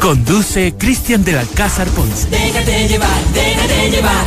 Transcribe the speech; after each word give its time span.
Conduce 0.00 0.74
Cristian 0.78 1.24
del 1.24 1.38
Alcázar 1.38 1.86
Ponce. 1.88 2.28
Déjate 2.30 2.88
llevar, 2.88 3.24
déjate 3.34 3.90
llevar. 3.90 4.24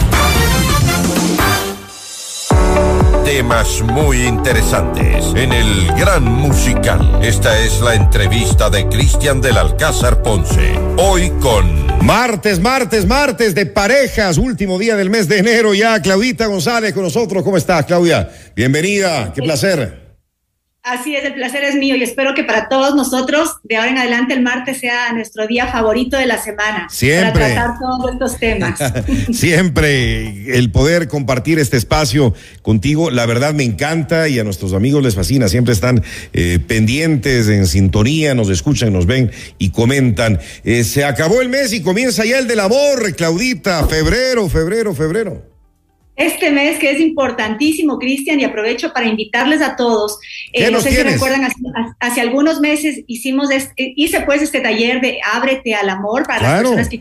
Temas 3.26 3.82
muy 3.82 4.24
interesantes 4.24 5.26
en 5.36 5.52
el 5.52 5.88
Gran 5.94 6.24
Musical. 6.24 7.20
Esta 7.22 7.58
es 7.60 7.82
la 7.82 7.96
entrevista 7.96 8.70
de 8.70 8.88
Cristian 8.88 9.42
del 9.42 9.58
Alcázar 9.58 10.22
Ponce. 10.22 10.78
Hoy 10.98 11.32
con 11.42 11.84
Martes, 12.04 12.60
martes, 12.60 13.08
martes 13.08 13.56
de 13.56 13.66
parejas, 13.66 14.38
último 14.38 14.78
día 14.78 14.96
del 14.96 15.10
mes 15.10 15.28
de 15.28 15.40
enero 15.40 15.74
ya. 15.74 16.02
Claudita 16.02 16.48
González 16.48 16.94
con 16.94 17.04
nosotros. 17.04 17.44
¿Cómo 17.44 17.58
estás, 17.58 17.86
Claudia? 17.86 18.30
Bienvenida, 18.56 19.32
qué 19.34 19.42
placer. 19.42 20.03
Así 20.84 21.16
es, 21.16 21.24
el 21.24 21.34
placer 21.34 21.64
es 21.64 21.76
mío 21.76 21.96
y 21.96 22.04
espero 22.04 22.34
que 22.36 22.44
para 22.44 22.68
todos 22.68 22.94
nosotros 22.94 23.56
de 23.64 23.78
ahora 23.78 23.92
en 23.92 23.98
adelante 24.00 24.34
el 24.34 24.42
martes 24.42 24.80
sea 24.80 25.14
nuestro 25.14 25.48
día 25.48 25.68
favorito 25.68 26.18
de 26.18 26.26
la 26.26 26.44
semana. 26.44 26.90
Siempre. 26.90 27.32
Para 27.32 27.54
tratar 27.54 27.80
todos 27.80 28.12
estos 28.12 28.38
temas. 28.38 28.80
Siempre 29.32 30.58
el 30.58 30.72
poder 30.72 31.08
compartir 31.08 31.58
este 31.58 31.78
espacio 31.78 32.34
contigo, 32.62 33.12
la 33.12 33.26
verdad 33.26 33.54
me 33.54 33.64
encanta 33.64 34.28
y 34.28 34.40
a 34.40 34.44
nuestros 34.44 34.74
amigos 34.74 35.02
les 35.02 35.16
fascina. 35.16 35.48
Siempre 35.48 35.74
están 35.74 36.04
eh, 36.34 36.60
pendientes, 36.60 37.48
en 37.48 37.66
sintonía, 37.66 38.36
nos 38.36 38.50
escuchan, 38.50 38.92
nos 38.92 39.06
ven 39.06 39.32
y 39.58 39.70
comentan. 39.70 40.42
Eh, 40.66 40.84
se 40.84 41.06
acabó 41.06 41.40
el 41.40 41.48
mes 41.48 41.72
y 41.72 41.82
comienza 41.82 42.26
ya 42.26 42.40
el 42.40 42.48
del 42.50 42.60
amor, 42.60 43.16
Claudita. 43.16 43.88
Febrero, 43.88 44.50
febrero, 44.50 44.94
febrero. 44.94 45.53
Este 46.16 46.52
mes 46.52 46.78
que 46.78 46.92
es 46.92 47.00
importantísimo, 47.00 47.98
Cristian, 47.98 48.40
y 48.40 48.44
aprovecho 48.44 48.94
para 48.94 49.08
invitarles 49.08 49.62
a 49.62 49.76
todos. 49.76 50.20
¿Qué 50.52 50.70
no 50.70 50.80
sé 50.80 50.90
si 50.90 50.96
tienes? 50.96 51.14
recuerdan, 51.14 51.44
hace, 51.44 51.56
hace 52.00 52.22
algunos 52.22 52.60
meses 52.60 53.02
hicimos 53.08 53.50
este, 53.50 53.94
hice 53.96 54.22
pues 54.22 54.42
este 54.42 54.60
taller 54.60 55.02
de 55.02 55.20
Ábrete 55.34 55.74
al 55.74 55.90
amor 55.90 56.24
para 56.28 56.40
Claro. 56.40 56.54
las 56.54 56.62
personas 56.62 56.90
que 56.90 57.00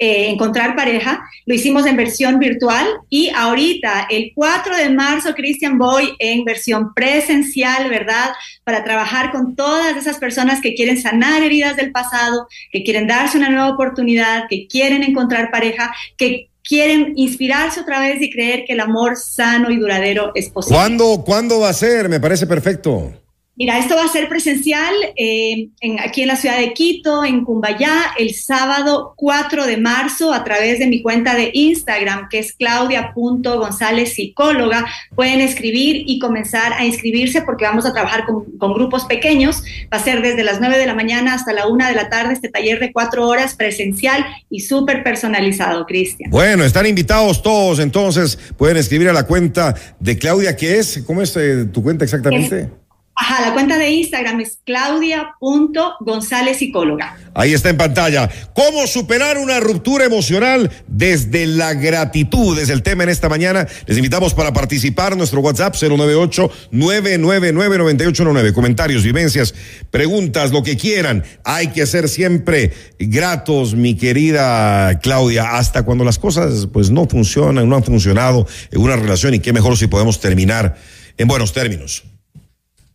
eh, 0.00 0.28
encontrar 0.30 0.74
pareja. 0.74 1.24
Lo 1.46 1.54
hicimos 1.54 1.86
en 1.86 1.96
versión 1.96 2.40
virtual 2.40 2.84
y 3.08 3.30
ahorita, 3.30 4.08
el 4.10 4.32
4 4.34 4.76
de 4.76 4.90
marzo, 4.90 5.34
Cristian, 5.36 5.78
voy 5.78 6.16
en 6.18 6.44
versión 6.44 6.92
presencial, 6.94 7.88
¿verdad? 7.88 8.32
Para 8.64 8.82
trabajar 8.82 9.30
con 9.30 9.54
todas 9.54 9.96
esas 9.96 10.18
personas 10.18 10.60
que 10.60 10.74
quieren 10.74 11.00
sanar 11.00 11.44
heridas 11.44 11.76
del 11.76 11.92
pasado, 11.92 12.48
que 12.72 12.82
quieren 12.82 13.06
darse 13.06 13.38
una 13.38 13.50
nueva 13.50 13.70
oportunidad, 13.70 14.46
que 14.50 14.66
quieren 14.66 15.04
encontrar 15.04 15.52
pareja, 15.52 15.94
que 16.16 16.48
quieren 16.64 17.12
inspirarse 17.16 17.80
otra 17.80 18.00
vez 18.00 18.20
y 18.20 18.30
creer 18.30 18.64
que 18.66 18.72
el 18.72 18.80
amor 18.80 19.16
sano 19.16 19.70
y 19.70 19.76
duradero 19.76 20.32
es 20.34 20.48
posible. 20.48 20.78
¿Cuándo, 20.78 21.22
¿Cuándo 21.24 21.60
va 21.60 21.68
a 21.68 21.74
ser? 21.74 22.08
Me 22.08 22.18
parece 22.18 22.46
perfecto. 22.46 23.12
Mira, 23.56 23.78
esto 23.78 23.94
va 23.94 24.04
a 24.04 24.08
ser 24.08 24.28
presencial 24.28 24.92
eh, 25.16 25.68
en, 25.80 26.00
aquí 26.00 26.22
en 26.22 26.28
la 26.28 26.34
ciudad 26.34 26.58
de 26.58 26.72
Quito, 26.72 27.24
en 27.24 27.44
Cumbayá, 27.44 28.12
el 28.18 28.34
sábado 28.34 29.14
4 29.16 29.66
de 29.66 29.76
marzo 29.76 30.32
a 30.32 30.42
través 30.42 30.80
de 30.80 30.88
mi 30.88 31.02
cuenta 31.02 31.36
de 31.36 31.50
Instagram, 31.52 32.28
que 32.28 32.40
es 32.40 32.52
claudia.gonzález 32.52 34.14
psicóloga. 34.14 34.84
Pueden 35.14 35.40
escribir 35.40 36.02
y 36.04 36.18
comenzar 36.18 36.72
a 36.72 36.84
inscribirse 36.84 37.42
porque 37.42 37.64
vamos 37.64 37.86
a 37.86 37.92
trabajar 37.92 38.26
con, 38.26 38.44
con 38.58 38.74
grupos 38.74 39.04
pequeños. 39.04 39.62
Va 39.92 39.98
a 39.98 40.02
ser 40.02 40.20
desde 40.20 40.42
las 40.42 40.58
9 40.58 40.76
de 40.76 40.86
la 40.86 40.94
mañana 40.94 41.34
hasta 41.34 41.52
la 41.52 41.68
1 41.68 41.86
de 41.86 41.94
la 41.94 42.08
tarde 42.08 42.32
este 42.32 42.48
taller 42.48 42.80
de 42.80 42.92
cuatro 42.92 43.28
horas 43.28 43.54
presencial 43.54 44.24
y 44.50 44.60
súper 44.60 45.04
personalizado, 45.04 45.86
Cristian. 45.86 46.30
Bueno, 46.30 46.64
están 46.64 46.86
invitados 46.86 47.40
todos, 47.42 47.78
entonces 47.78 48.36
pueden 48.56 48.76
escribir 48.76 49.08
a 49.08 49.12
la 49.12 49.26
cuenta 49.26 49.74
de 50.00 50.18
Claudia, 50.18 50.56
¿qué 50.56 50.78
es? 50.78 51.02
¿Cómo 51.06 51.22
es 51.22 51.36
eh, 51.36 51.66
tu 51.72 51.82
cuenta 51.82 52.04
exactamente? 52.04 52.83
Ajá, 53.16 53.42
la 53.42 53.52
cuenta 53.52 53.78
de 53.78 53.90
Instagram 53.90 54.40
es 54.40 54.58
claudia.gonzález 54.64 56.58
psicóloga. 56.58 57.16
Ahí 57.32 57.54
está 57.54 57.70
en 57.70 57.76
pantalla. 57.76 58.28
¿Cómo 58.54 58.88
superar 58.88 59.38
una 59.38 59.60
ruptura 59.60 60.04
emocional 60.04 60.68
desde 60.88 61.46
la 61.46 61.74
gratitud? 61.74 62.58
Es 62.58 62.70
el 62.70 62.82
tema 62.82 63.04
en 63.04 63.10
esta 63.10 63.28
mañana. 63.28 63.68
Les 63.86 63.98
invitamos 63.98 64.34
para 64.34 64.52
participar. 64.52 65.16
Nuestro 65.16 65.42
WhatsApp 65.42 65.76
098-999-9819. 65.76 68.52
Comentarios, 68.52 69.04
vivencias, 69.04 69.54
preguntas, 69.92 70.50
lo 70.50 70.64
que 70.64 70.76
quieran. 70.76 71.22
Hay 71.44 71.68
que 71.68 71.86
ser 71.86 72.08
siempre 72.08 72.72
gratos, 72.98 73.76
mi 73.76 73.94
querida 73.94 74.98
Claudia, 74.98 75.56
hasta 75.56 75.84
cuando 75.84 76.02
las 76.04 76.18
cosas 76.18 76.66
pues 76.72 76.90
no 76.90 77.06
funcionan, 77.06 77.68
no 77.68 77.76
han 77.76 77.84
funcionado 77.84 78.44
en 78.72 78.80
una 78.80 78.96
relación 78.96 79.34
y 79.34 79.38
qué 79.38 79.52
mejor 79.52 79.76
si 79.76 79.86
podemos 79.86 80.18
terminar 80.18 80.74
en 81.16 81.28
buenos 81.28 81.52
términos. 81.52 82.02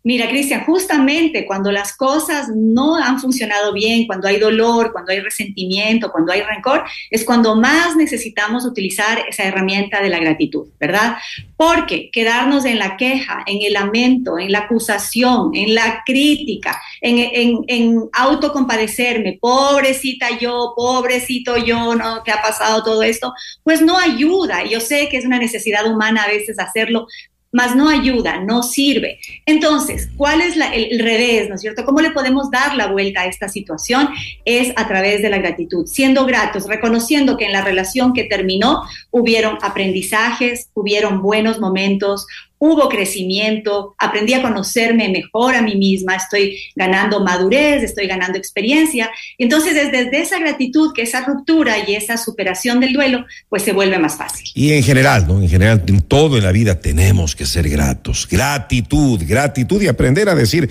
Mira, 0.10 0.28
Cristian, 0.28 0.66
justamente 0.66 1.46
cuando 1.46 1.72
las 1.72 1.96
cosas 1.96 2.48
no 2.56 2.96
han 2.96 3.20
funcionado 3.20 3.72
bien, 3.74 4.08
cuando 4.08 4.28
hay 4.28 4.40
dolor, 4.40 4.92
cuando 4.92 5.12
hay 5.12 5.20
resentimiento, 5.20 6.12
cuando 6.12 6.32
hay 6.32 6.42
rencor, 6.42 6.84
es 7.12 7.24
cuando 7.24 7.56
más 7.56 7.96
necesitamos 7.96 8.66
utilizar 8.66 9.24
esa 9.30 9.44
herramienta 9.44 10.02
de 10.02 10.10
la 10.10 10.18
gratitud, 10.18 10.70
¿verdad? 10.80 11.18
Porque 11.56 12.10
quedarnos 12.10 12.66
en 12.66 12.80
la 12.80 12.98
queja, 12.98 13.44
en 13.46 13.62
el 13.62 13.74
lamento, 13.74 14.40
en 14.40 14.52
la 14.52 14.62
acusación, 14.62 15.52
en 15.54 15.76
la 15.76 16.02
crítica, 16.04 16.82
en, 17.02 17.20
en, 17.20 17.60
en 17.68 18.10
autocompadecerme, 18.12 19.38
pobrecita 19.40 20.40
yo, 20.40 20.74
pobrecito 20.76 21.56
yo, 21.56 21.94
¿no? 21.94 22.24
¿Qué 22.24 22.32
ha 22.32 22.42
pasado 22.42 22.82
todo 22.82 23.04
esto? 23.04 23.32
Pues 23.64 23.84
no 23.84 23.96
ayuda. 23.96 24.66
Yo 24.66 24.80
sé 24.80 25.08
que 25.08 25.18
es 25.18 25.26
una 25.26 25.38
necesidad 25.38 25.86
humana 25.86 26.24
a 26.24 26.30
veces 26.30 26.58
hacerlo, 26.58 27.06
más 27.52 27.76
no 27.76 27.90
ayuda, 27.90 28.42
no 28.42 28.64
sirve. 28.64 29.20
Entonces, 29.46 30.10
¿cuál 30.16 30.42
es 30.42 30.56
la, 30.56 30.74
el, 30.74 30.88
el, 30.92 31.00
revés, 31.00 31.50
no 31.50 31.56
es 31.56 31.62
cierto? 31.62 31.84
¿Cómo 31.84 32.02
le 32.02 32.12
podemos 32.12 32.52
dar 32.52 32.76
la 32.76 32.88
vuelta 32.88 33.22
a 33.22 33.26
esta 33.26 33.50
situación? 33.50 34.10
Es 34.46 34.72
a 34.76 34.88
través 34.88 35.22
de 35.22 35.30
la 35.30 35.40
gratitud, 35.40 35.86
siendo 35.88 36.26
gratos, 36.26 36.68
reconociendo 36.68 37.38
que 37.38 37.46
en 37.46 37.54
la 37.54 37.64
relación 37.64 38.14
que 38.14 38.26
terminó 38.26 38.84
hubieron 39.12 39.58
aprendizajes, 39.62 40.70
hubieron 40.74 41.22
buenos 41.22 41.60
momentos, 41.60 42.28
hubo 42.60 42.90
crecimiento, 42.90 43.96
aprendí 43.98 44.34
a 44.34 44.42
conocerme 44.42 45.10
mejor 45.10 45.56
a 45.56 45.62
mí 45.62 45.76
misma, 45.76 46.16
estoy 46.16 46.60
ganando 46.76 47.22
madurez, 47.22 47.84
estoy 47.84 48.06
ganando 48.06 48.38
experiencia. 48.38 49.10
Entonces 49.38 49.76
es 49.76 49.92
desde 49.92 50.22
esa 50.22 50.40
gratitud 50.40 50.92
que 50.94 51.04
esa 51.04 51.26
ruptura 51.26 51.78
y 51.88 51.96
esa 51.96 52.18
superación 52.18 52.80
del 52.82 52.94
duelo, 52.94 53.26
pues 53.48 53.64
se 53.64 53.72
vuelve 53.72 53.98
más 53.98 54.18
fácil. 54.18 54.46
Y 54.54 54.74
en 54.74 54.84
general, 54.84 55.26
¿no? 55.28 55.42
En 55.42 55.50
general, 55.50 55.84
en 55.88 56.02
todo 56.02 56.38
en 56.38 56.44
la 56.44 56.52
vida 56.52 56.80
tenemos 56.80 57.36
que 57.36 57.46
ser 57.46 57.70
gratos. 57.70 58.28
Gratitud, 58.30 59.22
gratitud 59.26 59.82
y 59.82 59.88
aprender 59.88 60.28
a 60.28 60.36
decir 60.36 60.70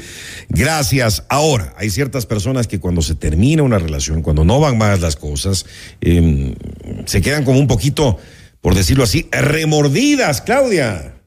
gracias. 0.49 1.25
Ahora, 1.29 1.75
hay 1.79 1.91
ciertas 1.91 2.27
personas 2.27 2.67
que 2.67 2.81
cuando 2.81 3.01
se 3.01 3.15
termina 3.15 3.63
una 3.63 3.79
relación, 3.79 4.23
cuando 4.23 4.45
no 4.45 4.61
van 4.61 4.77
más 4.77 5.01
las 5.01 5.17
cosas, 5.17 5.65
eh, 6.03 6.55
se 7.07 7.23
quedan 7.23 7.45
como 7.45 7.59
un 7.59 7.67
poquito, 7.67 8.19
por 8.61 8.75
decirlo 8.75 9.05
así, 9.05 9.27
remordidas, 9.33 10.43
Claudia. 10.43 11.18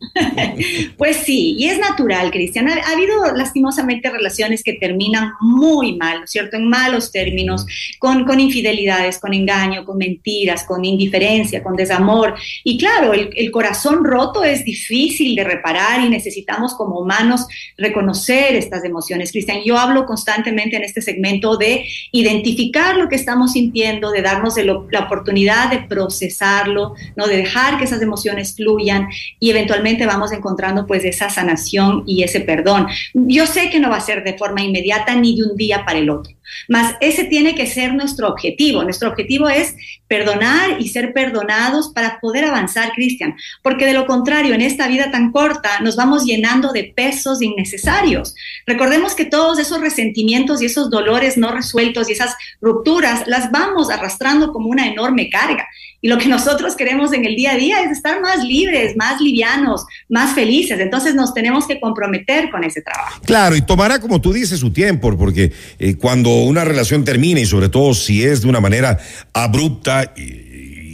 Pues 0.96 1.18
sí, 1.18 1.56
y 1.58 1.68
es 1.68 1.78
natural, 1.78 2.30
Cristian. 2.30 2.68
Ha, 2.68 2.74
ha, 2.74 2.92
habido 2.92 3.34
lastimosamente 3.34 4.10
relaciones 4.10 4.62
que 4.62 4.74
terminan 4.74 5.32
muy 5.40 5.96
mal, 5.96 6.26
¿cierto? 6.26 6.56
En 6.56 6.68
malos 6.68 7.12
términos, 7.12 7.66
con, 7.98 8.24
con, 8.24 8.40
infidelidades, 8.40 9.18
con 9.18 9.32
engaño, 9.34 9.84
con 9.84 9.98
mentiras, 9.98 10.64
con 10.64 10.84
indiferencia, 10.84 11.62
con 11.62 11.76
desamor. 11.76 12.34
Y 12.64 12.78
claro, 12.78 13.12
el, 13.12 13.30
el, 13.36 13.50
corazón 13.50 14.04
roto 14.04 14.44
es 14.44 14.64
difícil 14.64 15.34
de 15.34 15.44
reparar 15.44 16.04
y 16.04 16.08
necesitamos 16.08 16.74
como 16.74 17.00
humanos 17.00 17.46
reconocer 17.76 18.54
estas 18.56 18.84
emociones, 18.84 19.32
Cristian. 19.32 19.62
Yo 19.64 19.78
hablo 19.78 20.06
constantemente 20.06 20.76
en 20.76 20.84
este 20.84 21.02
segmento 21.02 21.56
de 21.56 21.86
identificar 22.12 22.96
lo 22.96 23.08
que 23.08 23.16
estamos 23.16 23.52
sintiendo, 23.52 24.10
de 24.10 24.22
darnos 24.22 24.54
de 24.54 24.64
lo, 24.64 24.86
la 24.90 25.00
oportunidad 25.00 25.70
de 25.70 25.80
procesarlo, 25.80 26.94
¿no? 27.16 27.26
De 27.26 27.38
dejar 27.38 27.78
que 27.78 27.84
esas 27.84 28.02
emociones 28.02 28.54
fluyan 28.56 29.08
y 29.38 29.50
eventualmente 29.50 29.89
vamos 30.06 30.32
encontrando 30.32 30.86
pues 30.86 31.04
esa 31.04 31.30
sanación 31.30 32.04
y 32.06 32.22
ese 32.22 32.40
perdón. 32.40 32.86
Yo 33.14 33.46
sé 33.46 33.70
que 33.70 33.80
no 33.80 33.90
va 33.90 33.96
a 33.96 34.00
ser 34.00 34.24
de 34.24 34.36
forma 34.36 34.62
inmediata 34.62 35.14
ni 35.14 35.36
de 35.36 35.44
un 35.44 35.56
día 35.56 35.84
para 35.84 35.98
el 35.98 36.10
otro, 36.10 36.34
mas 36.68 36.94
ese 37.00 37.24
tiene 37.24 37.54
que 37.54 37.66
ser 37.66 37.94
nuestro 37.94 38.28
objetivo. 38.28 38.82
Nuestro 38.84 39.08
objetivo 39.08 39.48
es 39.48 39.74
perdonar 40.08 40.80
y 40.80 40.88
ser 40.88 41.12
perdonados 41.12 41.92
para 41.94 42.18
poder 42.20 42.44
avanzar, 42.44 42.92
Cristian, 42.94 43.36
porque 43.62 43.86
de 43.86 43.92
lo 43.92 44.06
contrario, 44.06 44.54
en 44.54 44.60
esta 44.60 44.88
vida 44.88 45.10
tan 45.12 45.30
corta 45.30 45.80
nos 45.80 45.94
vamos 45.94 46.24
llenando 46.24 46.72
de 46.72 46.92
pesos 46.96 47.40
innecesarios. 47.40 48.34
Recordemos 48.66 49.14
que 49.14 49.24
todos 49.24 49.58
esos 49.58 49.80
resentimientos 49.80 50.62
y 50.62 50.66
esos 50.66 50.90
dolores 50.90 51.36
no 51.36 51.52
resueltos 51.52 52.08
y 52.08 52.12
esas 52.12 52.34
rupturas 52.60 53.22
las 53.26 53.52
vamos 53.52 53.90
arrastrando 53.90 54.52
como 54.52 54.68
una 54.68 54.88
enorme 54.88 55.30
carga. 55.30 55.68
Y 56.02 56.08
lo 56.08 56.16
que 56.16 56.28
nosotros 56.28 56.76
queremos 56.76 57.12
en 57.12 57.26
el 57.26 57.36
día 57.36 57.52
a 57.52 57.56
día 57.56 57.82
es 57.82 57.90
estar 57.90 58.22
más 58.22 58.42
libres, 58.42 58.96
más 58.96 59.20
livianos, 59.20 59.84
más 60.08 60.34
felices. 60.34 60.80
Entonces 60.80 61.14
nos 61.14 61.34
tenemos 61.34 61.66
que 61.66 61.78
comprometer 61.78 62.50
con 62.50 62.64
ese 62.64 62.80
trabajo. 62.80 63.20
Claro, 63.26 63.54
y 63.54 63.60
tomará, 63.60 64.00
como 64.00 64.18
tú 64.18 64.32
dices, 64.32 64.60
su 64.60 64.72
tiempo, 64.72 65.14
porque 65.18 65.52
eh, 65.78 65.96
cuando 65.96 66.30
una 66.44 66.64
relación 66.64 67.04
termina 67.04 67.40
y 67.40 67.46
sobre 67.46 67.68
todo 67.68 67.94
si 67.94 68.24
es 68.24 68.42
de 68.42 68.48
una 68.48 68.60
manera 68.60 68.98
abrupta 69.32 70.12
y, 70.16 70.50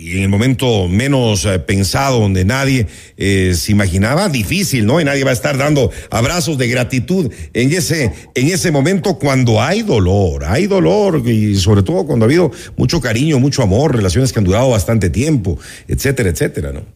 en 0.07 0.23
el 0.23 0.29
momento 0.29 0.87
menos 0.87 1.45
eh, 1.45 1.59
pensado, 1.59 2.21
donde 2.21 2.45
nadie 2.45 2.87
eh, 3.17 3.55
se 3.57 3.73
imaginaba, 3.73 4.29
difícil, 4.29 4.87
¿no? 4.87 5.01
Y 5.01 5.05
nadie 5.05 5.25
va 5.25 5.31
a 5.31 5.35
estar 5.35 5.59
dando 5.59 5.91
abrazos 6.11 6.59
de 6.59 6.69
gratitud 6.69 7.33
en 7.53 7.73
ese, 7.73 8.13
en 8.35 8.47
ese 8.47 8.71
momento 8.71 9.19
cuando 9.19 9.61
hay 9.61 9.83
dolor, 9.83 10.45
hay 10.45 10.69
dolor 10.69 11.29
y 11.29 11.57
sobre 11.57 11.83
todo 11.83 12.07
cuando 12.07 12.25
ha 12.25 12.29
habido 12.29 12.53
mucho 12.77 13.01
cariño, 13.01 13.41
mucho 13.41 13.63
amor, 13.63 13.97
relaciones 13.97 14.33
que 14.33 14.39
han 14.39 14.45
durado 14.45 14.71
bastante 14.71 15.11
tiempo, 15.11 15.59
etcétera, 15.89 16.31
etcétera, 16.31 16.73
¿no? 16.73 16.96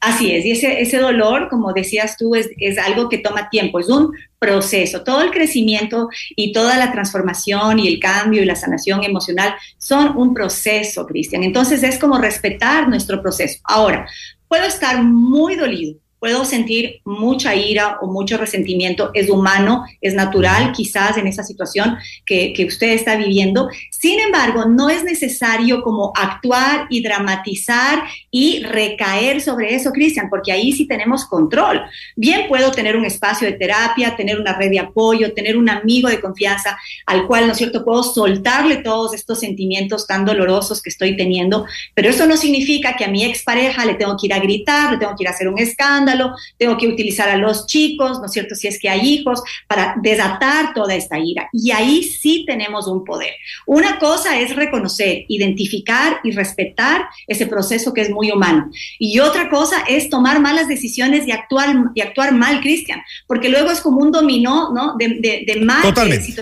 Así 0.00 0.32
es, 0.32 0.46
y 0.46 0.52
ese, 0.52 0.80
ese 0.80 0.96
dolor, 0.96 1.50
como 1.50 1.74
decías 1.74 2.16
tú, 2.16 2.34
es, 2.34 2.48
es, 2.56 2.78
algo 2.78 3.10
que 3.10 3.18
toma 3.18 3.50
tiempo, 3.50 3.78
es 3.80 3.88
un 3.90 4.12
proceso. 4.38 5.02
Todo 5.02 5.20
el 5.20 5.30
crecimiento 5.30 6.08
y 6.34 6.52
toda 6.52 6.78
la 6.78 6.90
transformación 6.90 7.78
y 7.78 7.88
el 7.88 8.00
cambio 8.00 8.42
y 8.42 8.46
la 8.46 8.56
sanación 8.56 9.04
emocional 9.04 9.54
son 9.76 10.16
un 10.16 10.32
proceso, 10.32 11.06
Cristian. 11.06 11.42
Entonces 11.42 11.82
es 11.82 11.98
como 11.98 12.16
respetar 12.16 12.88
nuestro 12.88 13.20
proceso. 13.20 13.60
Ahora, 13.64 14.08
puedo 14.48 14.64
estar 14.64 15.02
muy 15.02 15.56
dolido, 15.56 15.98
puedo 16.20 16.44
sentir 16.44 17.00
mucha 17.04 17.54
ira 17.54 17.98
o 18.02 18.06
mucho 18.06 18.36
resentimiento, 18.36 19.10
es 19.14 19.28
humano, 19.30 19.84
es 20.00 20.14
natural 20.14 20.72
quizás 20.72 21.16
en 21.16 21.26
esa 21.26 21.42
situación 21.42 21.96
que, 22.26 22.52
que, 22.52 22.66
usted 22.66 22.90
está 22.90 23.16
viviendo. 23.16 23.68
Sin 23.90 24.20
embargo, 24.20 24.66
no 24.66 24.90
es 24.90 25.02
necesario 25.02 25.82
como 25.82 26.12
actuar 26.14 26.86
y 26.90 27.02
dramatizar 27.02 28.04
y 28.30 28.62
recaer 28.62 29.40
sobre 29.40 29.74
eso, 29.74 29.90
Cristian, 29.92 30.28
porque 30.28 30.52
ahí 30.52 30.72
sí 30.72 30.86
tenemos 30.86 31.24
control. 31.24 31.82
Bien 32.16 32.46
puedo 32.48 32.70
tener 32.70 32.96
un 32.96 33.06
espacio 33.06 33.48
de 33.48 33.54
terapia, 33.54 34.14
tener 34.14 34.38
una 34.38 34.52
red 34.52 34.70
de 34.70 34.78
apoyo, 34.78 35.32
tener 35.32 35.56
un 35.56 35.70
amigo 35.70 36.08
de 36.08 36.20
confianza 36.20 36.78
al 37.06 37.26
cual, 37.26 37.46
¿no 37.46 37.52
es 37.52 37.58
cierto?, 37.58 37.84
puedo 37.84 38.02
soltarle 38.02 38.76
todos 38.78 39.14
estos 39.14 39.40
sentimientos 39.40 40.06
tan 40.06 40.24
dolorosos 40.24 40.82
que 40.82 40.90
estoy 40.90 41.16
teniendo, 41.16 41.64
pero 41.94 42.10
eso 42.10 42.26
no 42.26 42.36
significa 42.36 42.94
que 42.96 43.04
a 43.04 43.08
mi 43.08 43.24
expareja 43.24 43.86
le 43.86 43.94
tengo 43.94 44.16
que 44.18 44.26
ir 44.26 44.34
a 44.34 44.38
gritar, 44.38 44.92
le 44.92 44.98
tengo 44.98 45.14
que 45.16 45.24
ir 45.24 45.28
a 45.28 45.32
hacer 45.32 45.48
un 45.48 45.58
escándalo, 45.58 46.09
tengo 46.56 46.76
que 46.76 46.88
utilizar 46.88 47.28
a 47.28 47.36
los 47.36 47.66
chicos, 47.66 48.18
¿no 48.18 48.26
es 48.26 48.32
cierto? 48.32 48.54
Si 48.54 48.68
es 48.68 48.78
que 48.78 48.88
hay 48.88 49.00
hijos, 49.00 49.42
para 49.66 49.94
desatar 50.02 50.74
toda 50.74 50.94
esta 50.94 51.18
ira. 51.18 51.48
Y 51.52 51.70
ahí 51.70 52.02
sí 52.02 52.44
tenemos 52.46 52.86
un 52.86 53.04
poder. 53.04 53.32
Una 53.66 53.98
cosa 53.98 54.40
es 54.40 54.54
reconocer, 54.54 55.24
identificar 55.28 56.20
y 56.24 56.32
respetar 56.32 57.06
ese 57.26 57.46
proceso 57.46 57.92
que 57.92 58.02
es 58.02 58.10
muy 58.10 58.30
humano. 58.30 58.70
Y 58.98 59.20
otra 59.20 59.48
cosa 59.48 59.84
es 59.88 60.08
tomar 60.08 60.40
malas 60.40 60.68
decisiones 60.68 61.26
y 61.26 61.32
actuar, 61.32 61.74
y 61.94 62.00
actuar 62.00 62.32
mal, 62.32 62.60
Cristian, 62.60 63.00
porque 63.26 63.48
luego 63.48 63.70
es 63.70 63.80
como 63.80 64.00
un 64.00 64.12
dominó, 64.12 64.72
¿no? 64.72 64.96
De, 64.98 65.08
de, 65.20 65.44
de 65.46 65.60
mal. 65.60 65.82
Totalmente 65.82 66.34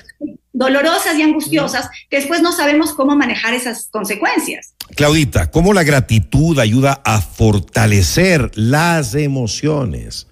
dolorosas 0.59 1.17
y 1.17 1.23
angustiosas 1.23 1.89
que 2.11 2.17
después 2.17 2.43
no 2.43 2.53
sabemos 2.53 2.93
cómo 2.93 3.15
manejar 3.17 3.55
esas 3.55 3.89
consecuencias. 3.91 4.75
Claudita, 4.97 5.51
¿cómo 5.51 5.73
la 5.73 5.85
gratitud 5.85 6.59
ayuda 6.59 7.01
a 7.05 7.21
fortalecer 7.21 8.51
las 8.57 9.15
emociones? 9.15 10.27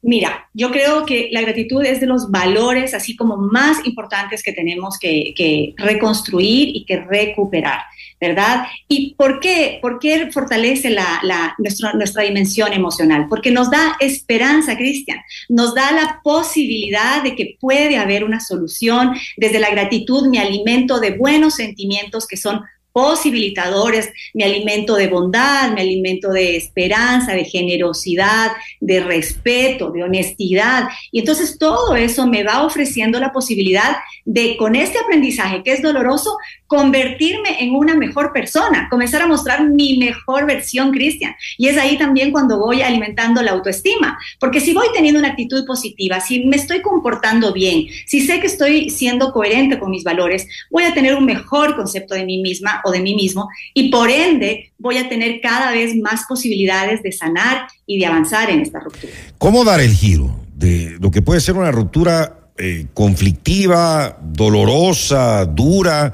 Mira, 0.00 0.48
yo 0.54 0.70
creo 0.70 1.04
que 1.04 1.28
la 1.30 1.42
gratitud 1.42 1.84
es 1.84 2.00
de 2.00 2.06
los 2.06 2.30
valores 2.30 2.94
así 2.94 3.16
como 3.16 3.36
más 3.36 3.84
importantes 3.84 4.42
que 4.42 4.52
tenemos 4.52 4.98
que, 4.98 5.34
que 5.36 5.74
reconstruir 5.76 6.70
y 6.74 6.86
que 6.86 7.00
recuperar. 7.00 7.80
¿Verdad? 8.20 8.66
¿Y 8.88 9.14
por 9.14 9.40
qué, 9.40 9.78
por 9.80 9.98
qué 9.98 10.30
fortalece 10.32 10.90
la, 10.90 11.54
nuestra, 11.58 11.92
nuestra 11.92 12.22
dimensión 12.22 12.72
emocional? 12.72 13.26
Porque 13.28 13.50
nos 13.50 13.70
da 13.70 13.96
esperanza, 14.00 14.76
Cristian, 14.76 15.18
nos 15.48 15.74
da 15.74 15.92
la 15.92 16.20
posibilidad 16.22 17.22
de 17.22 17.34
que 17.34 17.56
puede 17.60 17.96
haber 17.96 18.24
una 18.24 18.40
solución. 18.40 19.14
Desde 19.36 19.60
la 19.60 19.70
gratitud 19.70 20.28
me 20.28 20.40
alimento 20.40 21.00
de 21.00 21.16
buenos 21.16 21.54
sentimientos 21.54 22.26
que 22.26 22.36
son 22.36 22.62
posibilitadores, 22.98 24.12
me 24.34 24.42
alimento 24.42 24.96
de 24.96 25.06
bondad, 25.06 25.70
me 25.70 25.82
alimento 25.82 26.30
de 26.30 26.56
esperanza, 26.56 27.32
de 27.32 27.44
generosidad, 27.44 28.50
de 28.80 28.98
respeto, 28.98 29.92
de 29.92 30.02
honestidad. 30.02 30.88
Y 31.12 31.20
entonces 31.20 31.58
todo 31.60 31.94
eso 31.94 32.26
me 32.26 32.42
va 32.42 32.64
ofreciendo 32.64 33.20
la 33.20 33.30
posibilidad 33.30 33.98
de, 34.24 34.56
con 34.56 34.74
este 34.74 34.98
aprendizaje 34.98 35.62
que 35.62 35.74
es 35.74 35.80
doloroso, 35.80 36.38
convertirme 36.66 37.62
en 37.62 37.74
una 37.74 37.94
mejor 37.94 38.32
persona, 38.32 38.88
comenzar 38.90 39.22
a 39.22 39.28
mostrar 39.28 39.68
mi 39.68 39.96
mejor 39.98 40.46
versión, 40.46 40.90
Cristian. 40.90 41.34
Y 41.56 41.68
es 41.68 41.78
ahí 41.78 41.96
también 41.98 42.32
cuando 42.32 42.58
voy 42.58 42.82
alimentando 42.82 43.42
la 43.42 43.52
autoestima, 43.52 44.18
porque 44.40 44.60
si 44.60 44.74
voy 44.74 44.88
teniendo 44.92 45.20
una 45.20 45.28
actitud 45.28 45.64
positiva, 45.66 46.20
si 46.20 46.44
me 46.46 46.56
estoy 46.56 46.82
comportando 46.82 47.52
bien, 47.52 47.86
si 48.06 48.20
sé 48.20 48.40
que 48.40 48.48
estoy 48.48 48.90
siendo 48.90 49.32
coherente 49.32 49.78
con 49.78 49.90
mis 49.90 50.02
valores, 50.02 50.48
voy 50.68 50.82
a 50.82 50.92
tener 50.92 51.14
un 51.14 51.24
mejor 51.24 51.76
concepto 51.76 52.14
de 52.14 52.26
mí 52.26 52.42
misma 52.42 52.82
o 52.88 52.90
de 52.90 53.00
mí 53.00 53.14
mismo 53.14 53.48
y 53.74 53.90
por 53.90 54.10
ende 54.10 54.72
voy 54.78 54.98
a 54.98 55.08
tener 55.08 55.40
cada 55.40 55.70
vez 55.70 55.96
más 55.96 56.22
posibilidades 56.28 57.02
de 57.02 57.12
sanar 57.12 57.68
y 57.86 57.98
de 57.98 58.06
avanzar 58.06 58.50
en 58.50 58.60
esta 58.60 58.80
ruptura. 58.80 59.12
¿Cómo 59.38 59.64
dar 59.64 59.80
el 59.80 59.94
giro 59.94 60.34
de 60.54 60.96
lo 61.00 61.10
que 61.10 61.22
puede 61.22 61.40
ser 61.40 61.56
una 61.56 61.70
ruptura 61.70 62.50
eh, 62.56 62.86
conflictiva, 62.94 64.18
dolorosa, 64.20 65.44
dura? 65.46 66.12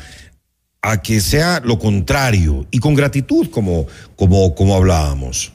a 0.87 1.01
que 1.01 1.19
sea 1.19 1.63
lo 1.65 1.79
contrario 1.79 2.67
y 2.71 2.79
con 2.79 2.95
gratitud 2.95 3.49
como, 3.49 3.87
como, 4.17 4.55
como 4.55 4.75
hablábamos. 4.75 5.51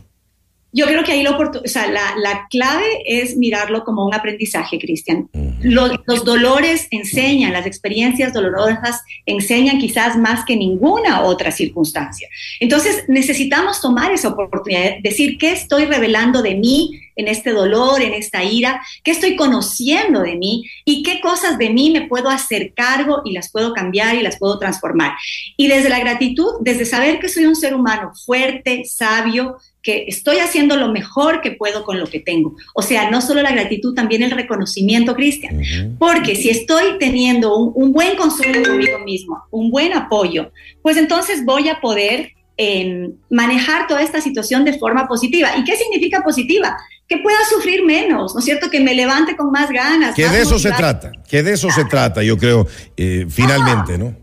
Yo 0.72 0.86
creo 0.86 1.04
que 1.04 1.12
ahí 1.12 1.24
lo, 1.24 1.38
o 1.38 1.68
sea, 1.68 1.88
la, 1.88 2.16
la, 2.18 2.48
clave 2.50 2.86
es 3.06 3.38
mirarlo 3.38 3.84
como 3.84 4.06
un 4.06 4.14
aprendizaje, 4.14 4.80
Cristian. 4.80 5.30
-huh. 5.32 5.49
Los, 5.62 6.24
dolores 6.24 6.88
enseñan, 6.92 7.54
las 7.54 7.66
experiencias 7.66 8.34
dolorosas 8.34 9.02
enseñan 9.26 9.80
quizás 9.80 10.18
más 10.18 10.46
que 10.46 10.56
ninguna 10.56 11.22
otra 11.24 11.52
circunstancia. 11.52 12.28
Entonces 12.60 13.06
necesitamos 13.08 13.82
tomar 13.82 14.12
esa 14.12 14.30
oportunidad, 14.30 15.00
decir 15.02 15.38
qué 15.38 15.52
estoy 15.52 15.86
revelando 15.86 16.42
de 16.42 16.56
mí 16.56 17.02
en 17.16 17.28
este 17.28 17.52
dolor, 17.52 18.02
en 18.02 18.14
esta 18.14 18.44
ira, 18.44 18.82
qué 19.04 19.12
estoy 19.12 19.36
conociendo 19.36 20.22
de 20.22 20.36
mí 20.36 20.70
y 20.86 21.04
qué 21.04 21.20
cosas 21.20 21.58
de 21.58 21.70
mí 21.70 21.92
me 21.92 22.08
puedo 22.08 22.30
hacer 22.30 22.74
cargo 22.74 23.22
y 23.26 23.34
las 23.34 23.52
puedo 23.52 23.74
cambiar 23.74 24.16
y 24.16 24.22
las 24.22 24.38
puedo 24.38 24.58
transformar. 24.58 25.14
Y 25.58 25.68
desde 25.68 25.90
la 25.90 26.00
gratitud, 26.00 26.54
desde 26.62 26.86
saber 26.86 27.20
que 27.20 27.28
soy 27.28 27.46
un 27.46 27.56
ser 27.56 27.76
humano 27.76 28.14
fuerte, 28.26 28.86
sabio, 28.86 29.58
que 29.82 30.06
estoy 30.08 30.38
haciendo 30.40 30.76
lo 30.76 30.90
mejor 30.90 31.42
que 31.42 31.52
puedo 31.52 31.84
con 31.84 32.00
lo 32.00 32.08
que 32.08 32.20
tengo. 32.20 32.56
O 32.74 32.82
sea, 32.82 33.10
no 33.10 33.22
solo 33.22 33.42
la 33.42 33.52
gratitud, 33.52 33.94
también 33.94 34.24
el 34.24 34.32
reconocimiento, 34.32 35.16
Cristian. 35.16 35.58
Uh 35.58 35.62
-huh. 35.62 35.98
Porque 35.98 36.36
si 36.36 36.50
estoy 36.50 36.98
teniendo 37.00 37.58
un, 37.58 37.72
un, 37.76 37.94
buen 37.94 38.18
consumo 38.18 38.62
conmigo 38.66 39.00
mismo, 39.00 39.44
un 39.52 39.72
buen 39.72 39.94
apoyo, 39.94 40.52
pues 40.82 40.98
entonces 40.98 41.46
voy 41.46 41.70
a 41.70 41.80
poder 41.80 42.34
eh, 42.62 43.12
manejar 43.30 43.88
toda 43.88 44.02
esta 44.02 44.20
situación 44.20 44.66
de 44.66 44.78
forma 44.78 45.08
positiva. 45.08 45.56
¿Y 45.56 45.64
qué 45.64 45.78
significa 45.78 46.22
positiva? 46.22 46.76
Que 47.08 47.20
pueda 47.20 47.38
sufrir 47.50 47.86
menos, 47.86 48.34
¿no 48.34 48.40
es 48.40 48.46
cierto? 48.46 48.70
Que 48.70 48.82
me 48.82 48.94
levante 48.94 49.38
con 49.38 49.50
más 49.50 49.70
ganas. 49.72 50.14
Que 50.14 50.26
más 50.26 50.34
de 50.34 50.42
eso 50.42 50.56
motivada. 50.56 50.76
se 50.76 50.82
trata, 50.82 51.12
que 51.30 51.42
de 51.42 51.54
eso 51.54 51.72
se 51.72 51.86
trata, 51.86 52.22
yo 52.22 52.38
creo, 52.38 52.68
eh, 52.98 53.26
finalmente, 53.30 53.94
ah. 53.94 53.98
¿no? 53.98 54.16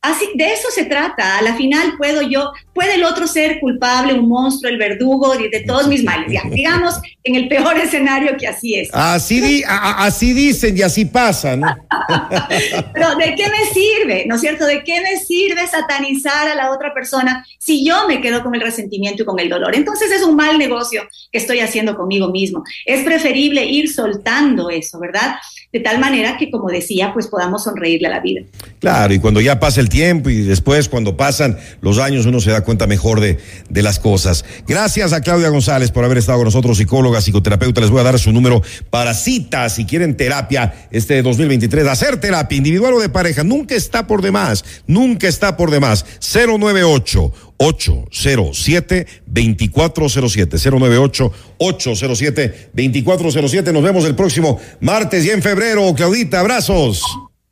Así, 0.00 0.28
de 0.36 0.52
eso 0.52 0.68
se 0.70 0.84
trata. 0.84 1.38
A 1.38 1.42
la 1.42 1.56
final 1.56 1.94
puedo 1.98 2.22
yo, 2.22 2.52
puede 2.76 2.94
el 2.94 3.04
otro 3.04 3.26
ser 3.26 3.58
culpable, 3.58 4.12
un 4.12 4.28
monstruo, 4.28 4.70
el 4.70 4.78
verdugo 4.78 5.34
de, 5.36 5.48
de 5.48 5.60
todos 5.60 5.88
mis 5.88 6.04
males. 6.04 6.30
Ya, 6.30 6.42
digamos, 6.48 7.00
en 7.24 7.34
el 7.34 7.48
peor 7.48 7.76
escenario 7.82 8.36
que 8.38 8.46
así 8.46 8.76
es. 8.76 8.90
Así, 8.92 9.40
di, 9.40 9.64
a, 9.66 10.04
así 10.04 10.32
dicen 10.32 10.76
y 10.76 10.82
así 10.82 11.06
pasa, 11.06 11.56
¿no? 11.56 11.66
Pero 12.94 13.16
¿de 13.16 13.34
qué 13.34 13.46
me 13.48 13.64
sirve? 13.72 14.26
¿No 14.28 14.36
es 14.36 14.40
cierto? 14.42 14.66
¿De 14.66 14.84
qué 14.84 15.00
me 15.00 15.16
sirve 15.16 15.66
satanizar 15.66 16.48
a 16.48 16.54
la 16.54 16.70
otra 16.70 16.92
persona 16.92 17.44
si 17.58 17.84
yo 17.84 18.06
me 18.06 18.20
quedo 18.20 18.42
con 18.42 18.54
el 18.54 18.60
resentimiento 18.60 19.22
y 19.22 19.26
con 19.26 19.40
el 19.40 19.48
dolor? 19.48 19.74
Entonces 19.74 20.12
es 20.12 20.22
un 20.22 20.36
mal 20.36 20.58
negocio 20.58 21.02
que 21.32 21.38
estoy 21.38 21.60
haciendo 21.60 21.96
conmigo 21.96 22.30
mismo. 22.30 22.62
Es 22.84 23.02
preferible 23.04 23.64
ir 23.64 23.90
soltando 23.90 24.68
eso, 24.68 25.00
¿verdad? 25.00 25.36
De 25.72 25.80
tal 25.80 25.98
manera 25.98 26.36
que, 26.36 26.50
como 26.50 26.68
decía, 26.68 27.12
pues 27.14 27.26
podamos 27.26 27.64
sonreírle 27.64 28.08
a 28.08 28.10
la 28.10 28.20
vida. 28.20 28.42
Claro, 28.80 29.14
y 29.14 29.18
cuando 29.18 29.40
ya 29.40 29.58
pasa 29.58 29.80
el 29.80 29.88
tiempo 29.88 30.28
y 30.28 30.42
después 30.42 30.88
cuando 30.88 31.16
pasan 31.16 31.58
los 31.80 31.98
años 31.98 32.26
uno 32.26 32.40
se 32.40 32.50
da 32.50 32.62
cuenta 32.66 32.86
mejor 32.86 33.20
de, 33.20 33.38
las 33.70 33.98
cosas. 33.98 34.44
Gracias 34.66 35.14
a 35.14 35.22
Claudia 35.22 35.48
González 35.48 35.90
por 35.90 36.04
haber 36.04 36.18
estado 36.18 36.38
con 36.38 36.46
nosotros, 36.46 36.76
psicóloga, 36.76 37.22
psicoterapeuta. 37.22 37.80
Les 37.80 37.90
voy 37.90 38.00
a 38.00 38.04
dar 38.04 38.18
su 38.18 38.32
número 38.32 38.62
para 38.90 39.14
citas 39.14 39.76
si 39.76 39.86
quieren 39.86 40.16
terapia 40.16 40.88
este 40.90 41.22
2023. 41.22 41.86
Hacer 41.86 42.20
terapia 42.20 42.58
individual 42.58 42.94
o 42.94 43.00
de 43.00 43.08
pareja 43.08 43.44
nunca 43.44 43.74
está 43.74 44.06
por 44.06 44.20
demás, 44.20 44.64
nunca 44.86 45.28
está 45.28 45.56
por 45.56 45.70
demás. 45.70 46.04
098 46.20 47.32
807 47.58 49.06
2407 49.26 50.58
098 50.70 51.32
807 51.58 52.70
2407 52.74 53.72
Nos 53.72 53.82
vemos 53.82 54.04
el 54.04 54.14
próximo 54.14 54.60
martes 54.80 55.24
y 55.24 55.30
en 55.30 55.42
febrero. 55.42 55.94
Claudita, 55.94 56.40
abrazos. 56.40 57.02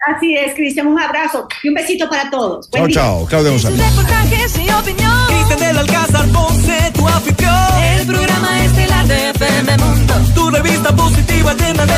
Así 0.06 0.36
es, 0.36 0.54
Cristian, 0.54 0.86
un 0.88 1.00
abrazo 1.00 1.46
y 1.62 1.68
un 1.68 1.74
besito 1.74 2.08
para 2.08 2.28
todos. 2.30 2.68
Chao, 2.70 2.88
chao, 2.88 3.26
Claudia 3.26 3.50
González. 3.50 3.78
Reportajes 3.78 4.58
y 4.58 4.70
opinión. 4.70 5.26
Cristian 5.28 5.58
del 5.60 5.78
Alcázar 5.78 6.28
Ponce, 6.28 6.92
tu 6.92 7.08
anfitrión. 7.08 7.82
El 7.98 8.06
programa 8.06 8.64
estelar 8.64 9.06
de 9.06 9.30
FM 9.30 9.78
Mundo. 9.78 10.14
Tu 10.34 10.50
revista 10.50 10.94
positiva 10.94 11.54
llena 11.54 11.86
de 11.86 11.94